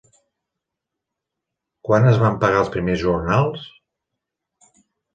Quan 1.89 2.09
es 2.13 2.19
van 2.25 2.41
pagar 2.47 2.65
els 2.65 2.75
primers 2.79 3.03
jornals? 3.05 3.71